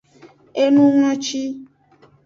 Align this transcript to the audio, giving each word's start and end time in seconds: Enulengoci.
Enulengoci. 0.63 1.43